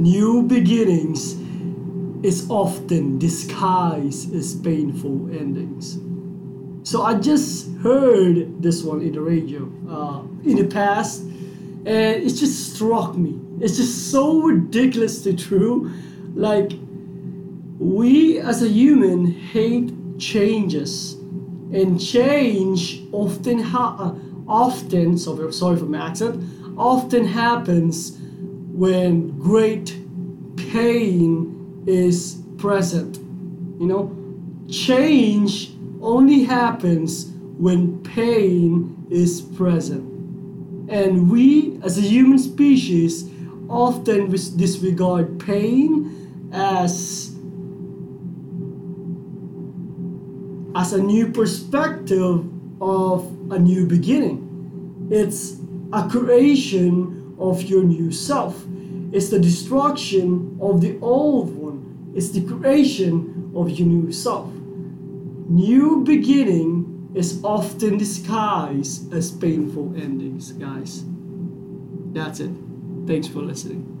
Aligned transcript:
new 0.00 0.42
beginnings 0.42 1.36
is 2.24 2.48
often 2.50 3.18
disguised 3.18 4.34
as 4.34 4.54
painful 4.56 5.30
endings. 5.30 5.98
So 6.88 7.02
I 7.02 7.14
just 7.14 7.70
heard 7.78 8.62
this 8.62 8.82
one 8.82 9.02
in 9.02 9.12
the 9.12 9.20
radio 9.20 9.70
uh, 9.88 10.22
in 10.44 10.56
the 10.56 10.64
past, 10.66 11.22
and 11.22 12.22
it 12.22 12.34
just 12.34 12.74
struck 12.74 13.16
me. 13.16 13.38
It's 13.60 13.76
just 13.76 14.10
so 14.10 14.42
ridiculously 14.42 15.36
true. 15.36 15.90
Like, 16.34 16.72
we 17.78 18.38
as 18.38 18.62
a 18.62 18.68
human 18.68 19.26
hate 19.26 19.92
changes, 20.18 21.14
and 21.72 22.00
change 22.00 23.02
often 23.12 23.58
ha- 23.60 23.96
uh, 23.98 24.14
often 24.48 25.16
sorry, 25.16 25.52
sorry 25.52 25.76
for 25.76 25.84
my 25.84 26.08
accent 26.08 26.42
often 26.76 27.24
happens 27.24 28.19
when 28.72 29.38
great 29.38 29.96
pain 30.56 31.82
is 31.86 32.42
present. 32.58 33.18
You 33.80 33.86
know, 33.86 34.16
change 34.70 35.72
only 36.00 36.44
happens 36.44 37.32
when 37.58 38.02
pain 38.02 39.06
is 39.10 39.40
present. 39.40 40.04
And 40.90 41.30
we, 41.30 41.78
as 41.82 41.98
a 41.98 42.02
human 42.02 42.38
species, 42.38 43.28
often 43.68 44.30
disregard 44.30 45.38
pain 45.40 46.50
as 46.52 47.36
as 50.74 50.92
a 50.92 51.02
new 51.02 51.30
perspective 51.30 52.44
of 52.80 53.24
a 53.50 53.58
new 53.58 53.86
beginning. 53.86 55.08
It's 55.10 55.56
a 55.92 56.08
creation 56.08 57.19
of 57.40 57.62
your 57.62 57.82
new 57.82 58.12
self. 58.12 58.64
It's 59.12 59.30
the 59.30 59.40
destruction 59.40 60.58
of 60.60 60.80
the 60.80 60.98
old 61.00 61.56
one. 61.56 62.12
It's 62.14 62.30
the 62.30 62.42
creation 62.42 63.50
of 63.54 63.70
your 63.70 63.88
new 63.88 64.12
self. 64.12 64.52
New 64.52 66.04
beginning 66.04 67.10
is 67.14 67.42
often 67.42 67.98
disguised 67.98 69.12
as 69.12 69.32
painful 69.32 69.94
endings, 69.96 70.52
guys. 70.52 71.04
That's 72.12 72.40
it. 72.40 72.52
Thanks 73.06 73.26
for 73.26 73.40
listening. 73.40 73.99